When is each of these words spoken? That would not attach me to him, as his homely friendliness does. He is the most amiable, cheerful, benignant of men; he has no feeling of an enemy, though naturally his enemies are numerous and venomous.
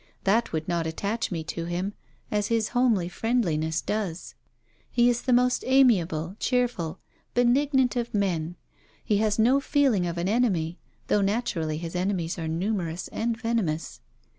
That 0.23 0.51
would 0.51 0.67
not 0.67 0.87
attach 0.87 1.29
me 1.29 1.43
to 1.43 1.65
him, 1.65 1.93
as 2.31 2.47
his 2.47 2.69
homely 2.69 3.07
friendliness 3.07 3.81
does. 3.83 4.33
He 4.89 5.11
is 5.11 5.21
the 5.21 5.31
most 5.31 5.63
amiable, 5.67 6.35
cheerful, 6.39 6.97
benignant 7.35 7.95
of 7.95 8.11
men; 8.11 8.55
he 9.03 9.17
has 9.17 9.37
no 9.37 9.59
feeling 9.59 10.07
of 10.07 10.17
an 10.17 10.27
enemy, 10.27 10.79
though 11.05 11.21
naturally 11.21 11.77
his 11.77 11.95
enemies 11.95 12.39
are 12.39 12.47
numerous 12.47 13.09
and 13.09 13.37
venomous. 13.37 14.01